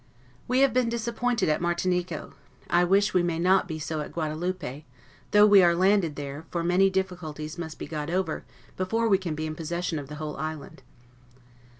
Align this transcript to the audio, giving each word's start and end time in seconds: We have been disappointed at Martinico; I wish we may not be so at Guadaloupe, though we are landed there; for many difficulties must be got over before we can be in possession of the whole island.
We 0.47 0.61
have 0.61 0.73
been 0.73 0.89
disappointed 0.89 1.47
at 1.47 1.61
Martinico; 1.61 2.33
I 2.71 2.83
wish 2.83 3.13
we 3.13 3.21
may 3.21 3.37
not 3.37 3.67
be 3.67 3.77
so 3.77 4.01
at 4.01 4.11
Guadaloupe, 4.11 4.83
though 5.29 5.45
we 5.45 5.61
are 5.61 5.75
landed 5.75 6.15
there; 6.15 6.47
for 6.49 6.63
many 6.63 6.89
difficulties 6.89 7.59
must 7.59 7.77
be 7.77 7.85
got 7.85 8.09
over 8.09 8.43
before 8.77 9.07
we 9.07 9.19
can 9.19 9.35
be 9.35 9.45
in 9.45 9.53
possession 9.53 9.99
of 9.99 10.07
the 10.07 10.15
whole 10.15 10.37
island. 10.37 10.81